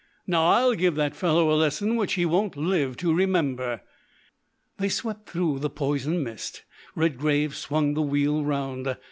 [0.25, 3.81] Now I'll give that fellow a lesson which he won't live to remember."
[4.79, 6.63] They swept through the poison mist.
[6.95, 8.95] Redgrave swung the wheel round.